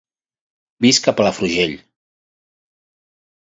Visc 0.85 1.11
a 1.11 1.13
Palafrugell. 1.21 1.77